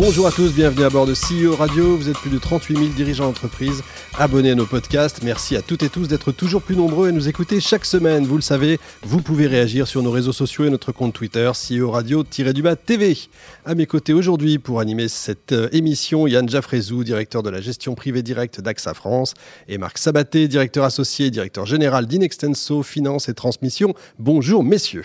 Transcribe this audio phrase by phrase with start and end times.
[0.00, 1.96] Bonjour à tous, bienvenue à bord de CEO Radio.
[1.96, 3.82] Vous êtes plus de 38 000 dirigeants d'entreprise
[4.16, 5.24] abonnés à nos podcasts.
[5.24, 8.24] Merci à toutes et tous d'être toujours plus nombreux et nous écouter chaque semaine.
[8.24, 11.90] Vous le savez, vous pouvez réagir sur nos réseaux sociaux et notre compte Twitter, CEO
[11.90, 13.16] Radio-du-bas TV.
[13.64, 17.96] À mes côtés aujourd'hui pour animer cette euh, émission, Yann Jaffrezou, directeur de la gestion
[17.96, 19.34] privée directe d'AXA France,
[19.66, 23.94] et Marc Sabaté, directeur associé et directeur général d'Inextenso Finance et Transmission.
[24.20, 25.04] Bonjour messieurs.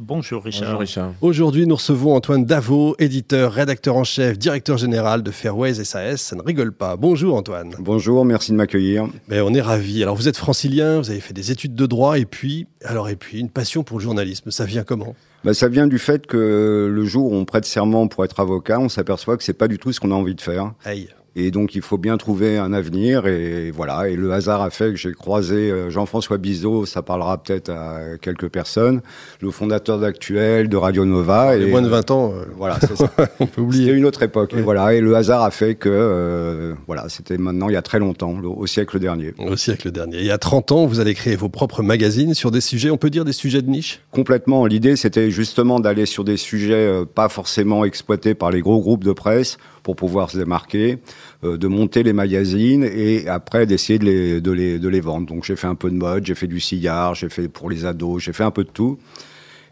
[0.00, 0.78] Bonjour Richard.
[0.78, 1.12] Richard.
[1.20, 6.22] Aujourd'hui, nous recevons Antoine Davot, éditeur, rédacteur en chef, directeur général de Fairways SAS.
[6.22, 6.96] Ça ne rigole pas.
[6.96, 7.74] Bonjour Antoine.
[7.80, 9.06] Bonjour, merci de m'accueillir.
[9.26, 10.00] Mais ben, on est ravis.
[10.04, 13.16] Alors vous êtes francilien, vous avez fait des études de droit et puis, alors et
[13.16, 14.52] puis une passion pour le journalisme.
[14.52, 15.16] Ça vient comment?
[15.48, 18.78] Ben, ça vient du fait que le jour où on prête serment pour être avocat,
[18.80, 20.74] on s'aperçoit que c'est pas du tout ce qu'on a envie de faire.
[20.84, 21.08] Aïe.
[21.40, 23.26] Et donc, il faut bien trouver un avenir.
[23.28, 24.08] Et voilà.
[24.08, 26.84] Et le hasard a fait que j'ai croisé euh, Jean-François Bizot.
[26.84, 29.02] Ça parlera peut-être à quelques personnes.
[29.40, 31.56] Le fondateur d'Actuel, de Radio Nova.
[31.56, 32.32] Et moins de 20 ans.
[32.34, 33.08] Euh, voilà, c'est ça.
[33.40, 33.86] On peut oublier.
[33.86, 34.52] C'était une autre époque.
[34.54, 34.94] Et voilà.
[34.94, 38.34] Et le hasard a fait que, euh, voilà, c'était maintenant il y a très longtemps,
[38.42, 39.32] au siècle dernier.
[39.38, 40.18] Au siècle dernier.
[40.18, 42.96] Il y a 30 ans, vous allez créer vos propres magazines sur des sujets, on
[42.96, 44.00] peut dire des sujets de niche?
[44.10, 44.66] Complètement.
[44.66, 49.12] L'idée, c'était justement d'aller sur des sujets pas forcément exploités par les gros groupes de
[49.12, 50.98] presse pour pouvoir se démarquer,
[51.44, 55.26] euh, de monter les magazines et après d'essayer de les, de, les, de les vendre.
[55.26, 57.86] Donc j'ai fait un peu de mode, j'ai fait du cigare, j'ai fait pour les
[57.86, 58.98] ados, j'ai fait un peu de tout.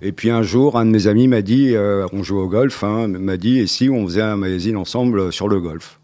[0.02, 2.84] Et puis un jour, un de mes amis m'a dit, euh, on joue au golf,
[2.84, 5.98] hein, m'a dit, et si on faisait un magazine ensemble sur le golf?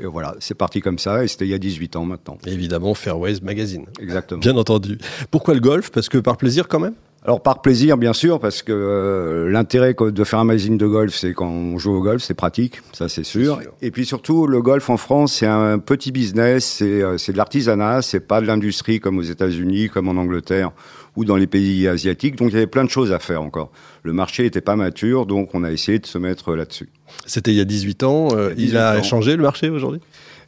[0.00, 2.36] Et voilà, c'est parti comme ça, et c'était il y a 18 ans maintenant.
[2.46, 3.86] évidemment, Fairways Magazine.
[4.00, 4.40] Exactement.
[4.40, 4.98] Bien entendu.
[5.30, 5.90] Pourquoi le golf?
[5.90, 6.94] Parce que par plaisir quand même?
[7.24, 11.14] Alors par plaisir bien sûr parce que euh, l'intérêt de faire un magazine de golf
[11.14, 13.60] c'est quand on joue au golf c'est pratique ça c'est sûr.
[13.82, 17.36] et puis surtout le golf en France c'est un petit business c'est euh, c'est de
[17.36, 20.70] l'artisanat c'est pas de l'industrie comme aux États-Unis comme en Angleterre
[21.18, 22.36] ou dans les pays asiatiques.
[22.36, 23.72] Donc il y avait plein de choses à faire encore.
[24.04, 26.88] Le marché n'était pas mature donc on a essayé de se mettre là-dessus.
[27.26, 30.00] C'était il y a 18 ans euh, il, a changé le marché aujourd'hui?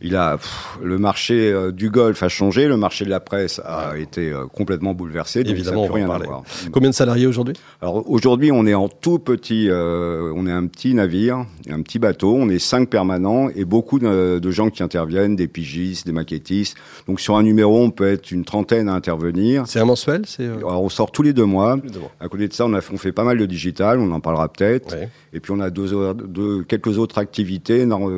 [0.03, 0.38] Il a
[0.83, 4.47] le marché euh, du golf a changé, le marché de la presse a été euh,
[4.47, 5.44] complètement bouleversé.
[5.44, 6.43] Donc Évidemment, ça rien à voir.
[6.72, 7.55] Combien de salariés aujourd'hui?
[7.83, 11.99] Alors aujourd'hui, on est en tout petit, euh, on est un petit navire, un petit
[11.99, 12.34] bateau.
[12.34, 16.77] On est cinq permanents et beaucoup de, gens qui interviennent, des pigistes, des maquettistes.
[17.06, 19.65] Donc sur un numéro, on peut être une trentaine à intervenir.
[19.67, 21.78] C'est un mensuel C'est Alors on sort tous les deux mois.
[22.21, 23.99] À côté de ça, on, a, on fait pas mal de digital.
[24.00, 24.97] On en parlera peut-être.
[25.32, 28.09] Et puis on a deux, deux, quelques autres activités dans,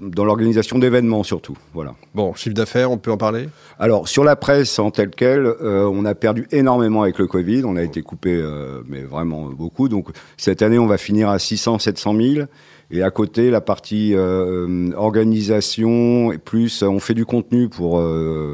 [0.00, 1.56] dans l'organisation d'événements surtout.
[1.74, 1.94] Voilà.
[2.14, 3.48] Bon, chiffre d'affaires, on peut en parler?
[3.78, 7.64] Alors, sur la presse en telle quelle, euh, on a perdu énormément avec le Covid.
[7.64, 9.88] On a été coupé, euh, mais vraiment beaucoup.
[9.88, 12.46] Donc, cette année, on va finir à 600, 700 000.
[12.90, 18.00] Et à côté, la partie euh, organisation, et plus on fait du contenu pour,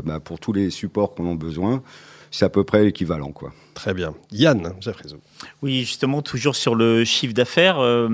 [0.04, 1.82] bah, pour tous les supports qu'on a besoin.
[2.30, 3.52] C'est à peu près l'équivalent, quoi.
[3.74, 4.14] Très bien.
[4.30, 5.16] Yann Jaffrezou.
[5.62, 7.78] Oui, justement, toujours sur le chiffre d'affaires.
[7.78, 8.08] Euh,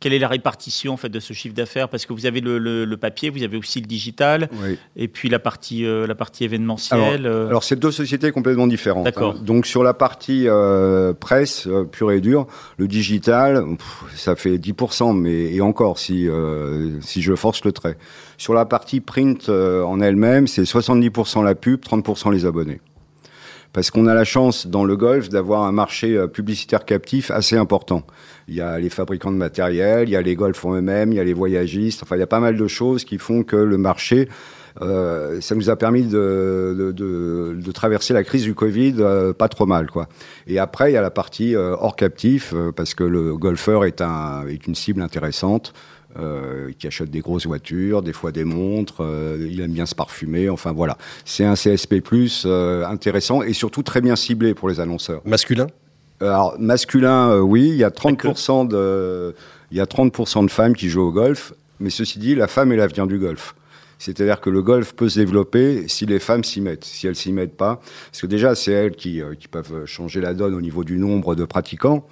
[0.00, 1.88] quelle est la répartition en fait de ce chiffre d'affaires?
[1.88, 4.48] Parce que vous avez le, papier, vous avez aussi le digital,
[4.96, 7.26] et puis la partie, euh, la partie événementielle.
[7.26, 9.06] Alors, alors c'est deux sociétés complètement différentes.
[9.06, 9.10] Hein.
[9.10, 9.34] D'accord.
[9.34, 12.46] Donc sur la partie euh, presse pure et dure,
[12.78, 13.64] le digital,
[14.16, 16.28] ça fait 10%, mais et encore si
[17.00, 17.98] si je force le trait.
[18.36, 22.80] Sur la partie print en elle-même, c'est 70% la pub, 30% les abonnés
[23.72, 27.56] parce qu'on a la chance dans le golf d'avoir un marché euh, publicitaire captif assez
[27.56, 28.02] important.
[28.48, 31.20] Il y a les fabricants de matériel, il y a les golfs eux-mêmes, il y
[31.20, 33.78] a les voyagistes, enfin il y a pas mal de choses qui font que le
[33.78, 34.28] marché,
[34.80, 39.32] euh, ça nous a permis de, de, de, de, traverser la crise du Covid euh,
[39.32, 39.90] pas trop mal.
[39.90, 40.08] quoi.
[40.46, 44.00] Et après, il y a la partie euh, hors captif, parce que le golfeur est,
[44.00, 45.72] un, est une cible intéressante.
[46.18, 49.94] Euh, qui achète des grosses voitures, des fois des montres, euh, il aime bien se
[49.94, 50.96] parfumer, enfin voilà.
[51.26, 52.02] C'est un CSP+,
[52.46, 55.20] euh, intéressant et surtout très bien ciblé pour les annonceurs.
[55.26, 55.66] Masculin?
[56.20, 59.34] Alors, masculin, oui, il y a 30% de...
[59.70, 62.72] Il y a 30% de femmes qui jouent au golf, mais ceci dit, la femme
[62.72, 63.54] est l'avenir du golf.
[63.98, 66.84] C'est-à-dire que le golf peut se développer si les femmes s'y mettent.
[66.84, 67.80] Si elles s'y mettent pas,
[68.10, 71.34] parce que déjà c'est elles qui, qui peuvent changer la donne au niveau du nombre
[71.34, 72.06] de pratiquants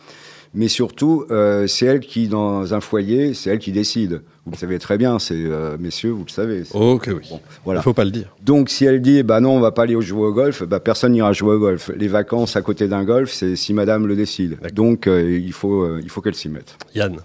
[0.57, 4.23] mais surtout, euh, c'est elle qui, dans un foyer, c'est elle qui décide.
[4.47, 6.63] Vous le savez très bien, c'est euh, messieurs, vous le savez.
[6.73, 7.29] Ok, oui.
[7.63, 7.81] voilà.
[7.81, 8.35] Il faut pas le dire.
[8.43, 11.13] Donc, si elle dit, bah non, on va pas aller jouer au golf, bah personne
[11.13, 11.91] n'ira jouer au golf.
[11.95, 14.57] Les vacances à côté d'un golf, c'est si Madame le décide.
[14.73, 16.79] Donc, euh, il faut, il faut qu'elle s'y mette.
[16.95, 17.19] Yann.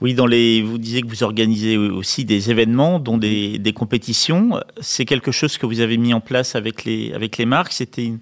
[0.00, 4.60] Oui, dans les, vous disiez que vous organisez aussi des événements, dont des, des compétitions.
[4.80, 7.72] C'est quelque chose que vous avez mis en place avec les, avec les marques?
[7.72, 8.18] C'était une,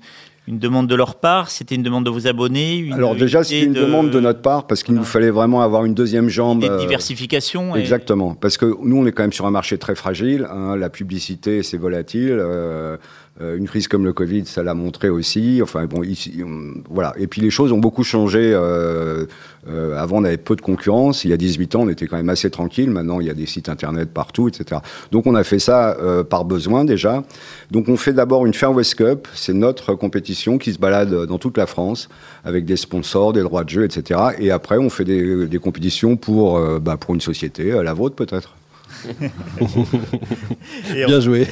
[0.47, 1.51] une demande de leur part?
[1.51, 2.91] C'était une demande de vos abonnés?
[2.93, 5.95] Alors déjà, c'était une demande de notre part parce qu'il nous fallait vraiment avoir une
[5.95, 6.63] deuxième jambe.
[6.63, 7.75] Une euh, diversification.
[7.75, 8.35] Exactement.
[8.35, 10.47] Parce que nous, on est quand même sur un marché très fragile.
[10.51, 10.77] Hein.
[10.77, 12.37] la publicité, c'est volatile.
[12.39, 12.97] Euh,
[13.41, 15.61] Euh, une crise comme le Covid, ça l'a montré aussi.
[15.61, 16.43] Enfin bon, ici,
[16.89, 17.15] voilà.
[17.19, 18.53] Et puis les choses ont beaucoup changé.
[18.55, 19.27] Euh,
[19.67, 21.25] euh, avant, on avait peu de concurrence.
[21.25, 22.91] Il y a 18 ans, on était quand même assez tranquille.
[22.91, 24.81] Maintenant, il y a des sites internet partout, etc.
[25.11, 25.97] Donc, on a fait ça
[26.31, 27.25] par besoin déjà.
[27.73, 29.27] Donc, on fait d'abord une Fair West Cup.
[29.35, 32.09] C'est notre compétition qui se balade dans toute la France
[32.45, 34.21] avec des sponsors, des droits de jeu, etc.
[34.39, 38.55] Et après, on fait des, des compétitions pour, bah, pour une société, la vôtre peut-être.
[40.95, 41.47] Et, Bien joué.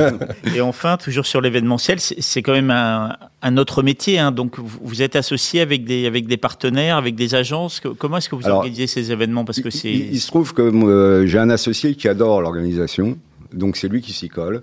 [0.54, 4.18] et enfin, toujours sur l'événementiel, c'est quand même un, un autre métier.
[4.18, 4.32] hein.
[4.32, 7.80] Donc, vous, êtes associé avec des, avec des partenaires, avec des agences.
[7.98, 9.44] Comment est-ce que vous Alors, organisez ces événements?
[9.44, 9.68] Parce que.
[9.86, 13.18] Il, il se trouve que euh, j'ai un associé qui adore l'organisation,
[13.52, 14.62] donc c'est lui qui s'y colle.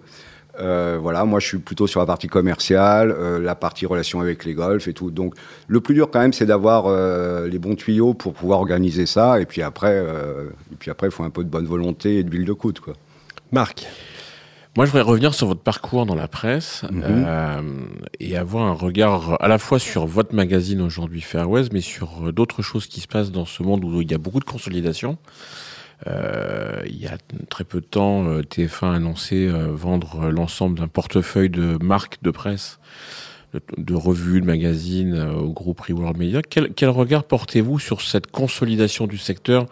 [0.59, 4.45] Euh, voilà, moi je suis plutôt sur la partie commerciale, euh, la partie relation avec
[4.45, 5.11] les golfs et tout.
[5.11, 5.33] Donc
[5.67, 9.39] le plus dur quand même, c'est d'avoir euh, les bons tuyaux pour pouvoir organiser ça.
[9.41, 12.23] Et puis après, euh, et puis après, il faut un peu de bonne volonté et
[12.23, 12.93] de d'huile de coude, quoi.
[13.51, 13.85] Marc,
[14.77, 17.03] Moi, je voudrais revenir sur votre parcours dans la presse Mhm.
[17.05, 17.61] euh,
[18.19, 22.61] et avoir un regard à la fois sur votre magazine aujourd'hui Fairways, mais sur d'autres
[22.61, 25.17] choses qui se passent dans ce monde où il y a beaucoup de consolidation.
[26.07, 27.17] Euh, il y a
[27.49, 32.19] très peu de temps, euh, TF1 a annoncé euh, vendre l'ensemble d'un portefeuille de marques
[32.21, 32.79] de presse,
[33.77, 36.41] de, revues, de magazines au groupe Reworld Media.
[36.41, 39.65] Quel, regard portez-vous sur cette consolidation du secteur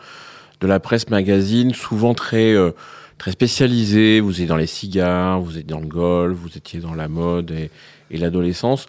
[0.62, 2.56] de la presse magazine, souvent très
[3.18, 4.21] très spécialisé.
[4.21, 7.51] Vous êtes dans les cigares, vous êtes dans le golf, vous étiez dans la mode
[7.51, 8.88] et l'adolescence.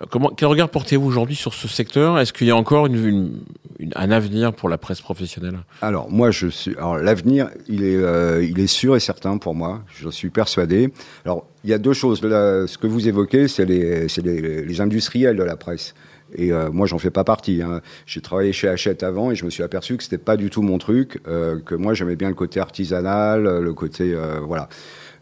[0.00, 2.18] Euh, Comment, quel regard portez-vous aujourd'hui sur ce secteur?
[2.18, 5.58] Est-ce qu'il y a encore un avenir pour la presse professionnelle?
[5.80, 6.74] Alors moi, je suis.
[6.76, 9.82] Alors l'avenir, il est, euh, sûr et certain pour moi.
[9.94, 10.92] Je suis persuadé.
[11.24, 12.20] Alors il y a deux choses.
[12.20, 15.94] Ce que vous évoquez, c'est les, les, les industriels de la presse.
[16.34, 17.60] Et euh, moi, j'en fais pas partie.
[17.60, 17.82] hein.
[18.06, 20.62] J'ai travaillé chez Hachette avant et je me suis aperçu que c'était pas du tout
[20.62, 21.20] mon truc.
[21.28, 24.16] euh, que moi, j'aimais bien le côté artisanal, le côté
[24.46, 24.68] voilà.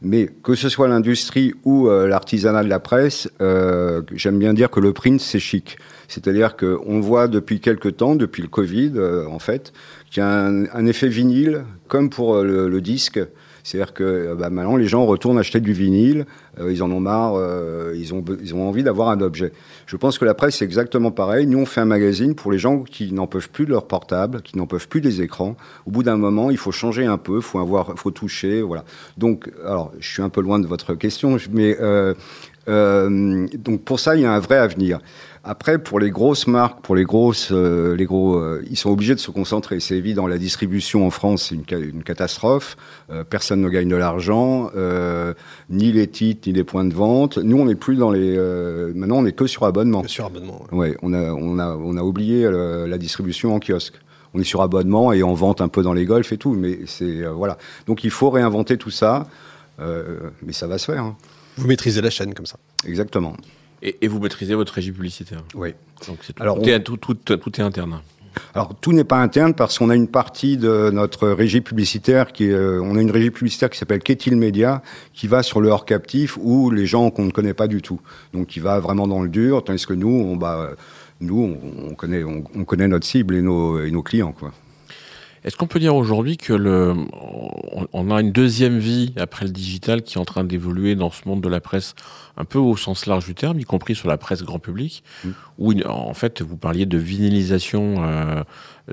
[0.02, 4.70] Mais que ce soit l'industrie ou euh, l'artisanat de la presse, euh, j'aime bien dire
[4.70, 5.76] que le print, c'est chic.
[6.08, 9.72] C'est-à-dire qu'on voit depuis quelques temps, depuis le Covid, euh, en fait,
[10.10, 13.20] qu'il y a un, effet vinyle, comme pour euh, le disque.
[13.64, 16.26] C'est-à-dire que euh, bah, maintenant, les gens retournent acheter du vinyle,
[16.58, 19.52] euh, ils en ont marre, euh, ils, ont, ils ont envie d'avoir un objet.
[19.86, 21.46] Je pense que la presse, c'est exactement pareil.
[21.46, 24.42] Nous, on fait un magazine pour les gens qui n'en peuvent plus de leur portable,
[24.42, 25.56] qui n'en peuvent plus des écrans.
[25.86, 28.84] Au bout d'un moment, il faut changer un peu, faut avoir, faut toucher, voilà.
[29.16, 32.14] Donc, alors, je suis un peu loin de votre question, mais euh,
[32.68, 35.00] euh, donc pour ça, il y a un vrai avenir.
[35.42, 39.14] Après, pour les grosses marques, pour les grosses, euh, les gros, euh, ils sont obligés
[39.14, 39.80] de se concentrer.
[39.80, 40.26] C'est évident.
[40.26, 42.76] La distribution en France, c'est une, ca- une catastrophe.
[43.10, 44.70] Euh, personne ne gagne de l'argent,
[45.70, 47.38] ni les titres, ni les points de vente.
[47.38, 48.36] Nous, on n'est plus dans les.
[48.94, 50.06] maintenant, on n'est que sur abonnement.
[50.06, 50.60] sur abonnement.
[50.72, 50.90] ouais.
[50.90, 53.94] Ouais, on a, on a, on a oublié la distribution en kiosque.
[54.34, 56.80] On est sur abonnement et on vente un peu dans les golfs et tout, mais
[56.86, 57.56] c'est voilà.
[57.86, 59.26] Donc il faut réinventer tout ça,
[59.78, 61.02] mais ça va se faire.
[61.02, 61.16] hein.
[61.56, 62.56] Vous maîtrisez la chaîne comme ça.
[62.86, 63.36] Exactement.
[63.82, 65.42] et, et vous maîtrisez votre régie publicitaire.
[65.54, 65.74] Oui.
[66.06, 68.00] Donc tout, Alors, tout, on- est, tout, tout, tout est interne.
[68.54, 72.44] Alors tout n'est pas interne parce qu'on a une partie de notre régie publicitaire qui
[72.44, 74.82] est, euh, on a une régie publicitaire qui s'appelle Ketil Media
[75.12, 78.00] qui va sur le hors captif ou les gens qu'on ne connaît pas du tout.
[78.32, 80.74] Donc qui va vraiment dans le dur, tandis que nous, on bah, euh,
[81.20, 84.52] nous, on, on connaît, on, on connaît notre cible et nos, et nos clients quoi.
[85.44, 86.94] Est-ce qu'on peut dire aujourd'hui que le,
[87.94, 91.26] on, a une deuxième vie après le digital qui est en train d'évoluer dans ce
[91.26, 91.94] monde de la presse
[92.36, 95.28] un peu au sens large du terme, y compris sur la presse grand public, Mm.
[95.58, 98.42] où en fait vous parliez de vinylisation euh,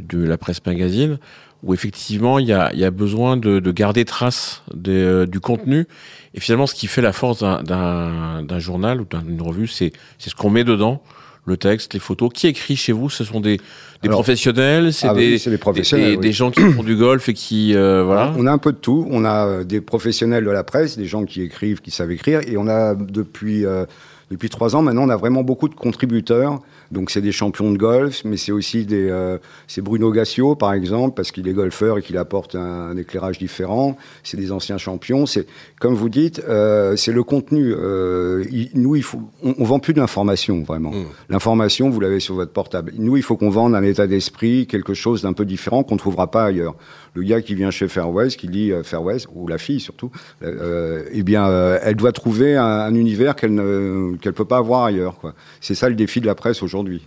[0.01, 1.17] de la presse magazine,
[1.63, 5.39] où effectivement il y a, il y a besoin de, de garder trace de- du
[5.41, 5.85] contenu.
[6.33, 10.35] Et finalement, ce qui fait la force d'un- journal ou d'une revue, c'est c'est ce
[10.35, 11.01] qu'on met dedans.
[11.45, 12.29] Le texte, les photos.
[12.33, 13.09] Qui écrit chez vous?
[13.09, 13.61] Ce sont des,
[14.03, 16.21] des Alors, professionnels, c'est ah des, des des, professionnels, des- oui.
[16.21, 18.33] des gens qui font du golf et qui euh, voilà.
[18.37, 19.07] On a un peu de tout.
[19.09, 22.41] On a euh, des professionnels de la presse, des gens qui écrivent, qui savent écrire,
[22.47, 23.85] et on a depuis euh,
[24.29, 26.59] depuis trois ans maintenant, on a vraiment beaucoup de contributeurs.
[26.89, 29.37] Donc c'est des champions de golf, mais c'est aussi des euh,
[29.67, 32.61] c'est Bruno Gassio par exemple parce qu'il est golfeur et qu'il apporte un,
[32.91, 33.97] un éclairage différent.
[34.23, 35.25] C'est des anciens champions.
[35.25, 35.47] C'est
[35.81, 37.73] comme vous dites, euh, c'est le contenu.
[37.77, 40.91] Euh, il- nous, il faut on, on vend plus de l'information vraiment.
[40.91, 41.05] Mm.
[41.29, 42.93] L'information, vous l'avez sur votre portable.
[42.97, 45.99] Nous, il faut qu'on vende un état d'esprit, quelque chose d'un peu différent qu'on ne
[45.99, 46.75] trouvera pas ailleurs.
[47.13, 50.11] Le gars qui vient chez Fairways, qui lit euh, Fairways, ou la fille surtout,
[50.43, 54.83] euh, eh bien, euh, elle doit trouver un, un univers qu'elle ne peut pas avoir
[54.83, 55.15] ailleurs.
[55.61, 57.01] C'est ça le défi de la presse aujourd'hui.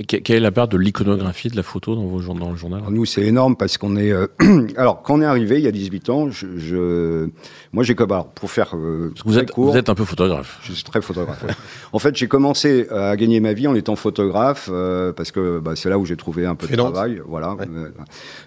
[0.00, 2.82] Et quelle est la part de l'iconographie de la photo dans, vos, dans le journal?
[2.90, 4.10] Nous, c'est énorme parce qu'on est.
[4.10, 4.26] Euh,
[4.76, 7.28] alors, quand on est arrivé il y a 18 ans, je, je...
[7.72, 8.10] moi, j'ai comme.
[8.10, 8.74] Alors, pour faire.
[8.74, 10.58] Euh, vous, êtes, court, vous êtes un peu photographe.
[10.64, 11.44] Je suis très photographe.
[11.92, 15.76] en fait, j'ai commencé à gagner ma vie en étant photographe euh, parce que bah,
[15.76, 17.22] c'est là où j'ai trouvé un peu de travail.
[17.24, 17.54] Voilà.
[17.54, 17.66] Ouais.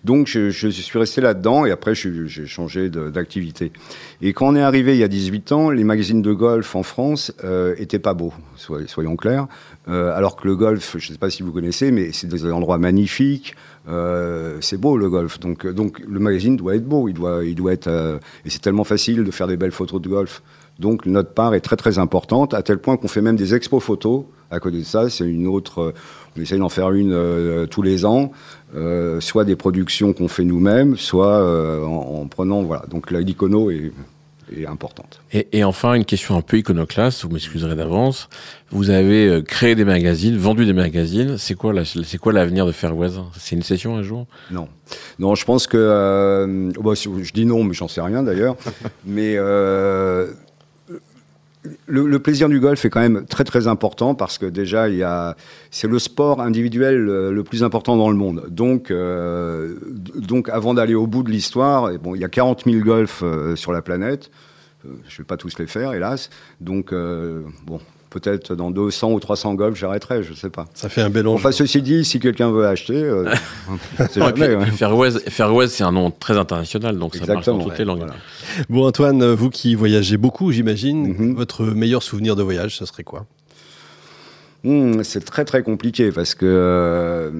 [0.04, 3.72] Donc, je, je, suis resté là-dedans et après, j'ai changé d'activité.
[4.22, 6.84] Et quand on est arrivé il y a 18 ans, les magazines de golf en
[6.84, 8.34] France euh, étaient pas beaux,
[8.88, 9.48] soyons clairs.
[9.88, 12.51] Euh, alors que le golf, je ne sais pas si vous connaissez, mais c'est des
[12.51, 13.56] endroits magnifiques.
[13.88, 17.56] Euh, c'est beau le golf, donc donc le magazine doit être beau, il doit il
[17.56, 20.41] doit être euh, et c'est tellement facile de faire des belles photos de golf.
[20.79, 23.82] Donc notre part est très très importante à tel point qu'on fait même des expos
[23.82, 24.25] photos.
[24.51, 25.94] À côté de ça, c'est une autre.
[26.38, 28.32] On essaye d'en faire une euh, tous les ans,
[28.75, 32.86] euh, soit des productions qu'on fait nous-mêmes, soit euh, en, en, prenant voilà.
[32.89, 33.91] Donc l'icono est
[34.56, 35.22] est importante.
[35.34, 38.30] Et, et, enfin, une question un peu iconoclaste, vous m'excuserez d'avance.
[38.70, 41.38] Vous avez euh, créé des magazines, vendu des magazines.
[41.38, 43.12] C'est quoi, c'est quoi l'avenir de Fairways?
[43.38, 44.25] C'est une session un jour?
[44.51, 44.68] Non,
[45.20, 45.36] non.
[45.36, 48.56] Je pense que euh, bon, je dis non, mais j'en sais rien d'ailleurs.
[49.06, 50.32] mais euh,
[51.88, 55.03] le, plaisir du golf est quand même très très important parce que déjà il y
[55.03, 55.36] a
[55.71, 58.45] c'est le sport individuel le, le, plus important dans le monde.
[58.50, 59.75] Donc euh,
[60.15, 63.55] donc avant d'aller au bout de l'histoire, bon il y a 40 000 golfs euh,
[63.55, 64.29] sur la planète.
[64.86, 66.29] Euh, je vais pas tous les faire hélas.
[66.62, 67.79] Donc euh, bon
[68.10, 70.66] peut-être dans 200 ou 300 golfs, j'arrêterai, je sais pas.
[70.74, 71.36] Ça fait un bel enjeu.
[71.38, 73.30] Enfin, ceci dit, si quelqu'un veut acheter, euh,
[73.98, 74.56] c'est jamais.
[74.56, 74.66] Ouais.
[74.68, 77.86] Fairways, Fairways c'est un nom très international, donc Exactement, ça marche dans toutes ouais, les
[77.86, 77.98] langues.
[78.00, 78.16] Voilà.
[78.70, 81.36] Bon, Antoine, vous qui voyagez beaucoup, j'imagine, Mm -hmm.
[81.36, 83.26] votre meilleur souvenir de voyage, ce serait quoi?
[84.64, 87.32] Mmh, C'est très très compliqué parce que euh,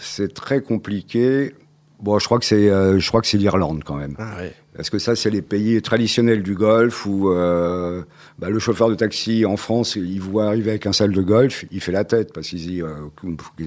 [0.00, 1.54] c'est très compliqué.
[2.02, 4.16] Bon, je crois que c'est, euh, je crois que c'est l'Irlande quand même.
[4.18, 4.52] Ah ouais.
[4.74, 8.02] Parce que ça, c'est les pays traditionnels du golf où euh,
[8.38, 11.66] bah, le chauffeur de taxi en France, il voit arriver avec un salle de golf,
[11.70, 12.88] il fait la tête parce qu'il dit euh,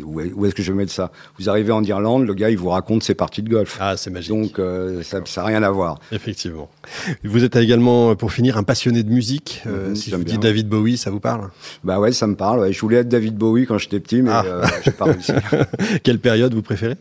[0.04, 1.12] où est-ce que je vais mettre ça?
[1.38, 3.78] Vous arrivez en Irlande, le gars, il vous raconte ses parties de golf.
[3.80, 4.32] Ah, c'est magique.
[4.58, 4.60] Donc,
[5.04, 6.00] ça n'a rien à voir.
[6.12, 6.70] Effectivement.
[7.24, 9.62] Vous êtes également, pour finir, un passionné de musique.
[9.66, 11.52] -hmm, si je vous dis David Bowie, ça vous parle?
[11.84, 12.60] Bah ouais, ça me parle.
[12.62, 12.74] Ouais.
[12.74, 14.44] Je voulais être David Bowie quand j'étais petit, mais ah.
[14.84, 15.34] j'ai pas réussi.
[16.04, 16.98] Quelle période vous préférez?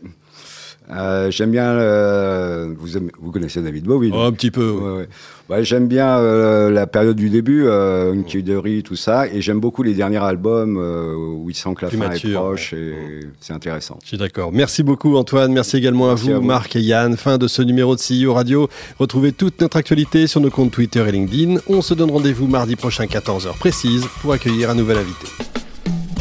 [0.91, 1.65] Euh, j'aime bien.
[1.65, 4.71] Euh, vous, aimez, vous connaissez David Bowie oh, Un petit peu.
[4.71, 5.09] Ouais, ouais.
[5.49, 9.59] Ouais, j'aime bien euh, la période du début, euh, Unky Derry, tout ça, et j'aime
[9.59, 12.79] beaucoup les derniers albums où il sent que la Plus fin mature, est proche, ouais.
[12.79, 13.99] et c'est intéressant.
[14.01, 14.51] Je suis d'accord.
[14.51, 15.53] Merci beaucoup Antoine.
[15.53, 17.15] Merci également Merci à, vous, à vous, Marc et Yann.
[17.15, 18.69] Fin de ce numéro de CEO Radio.
[18.97, 21.57] Retrouvez toute notre actualité sur nos comptes Twitter et LinkedIn.
[21.67, 25.27] On se donne rendez-vous mardi prochain 14h précise pour accueillir un nouvel invité.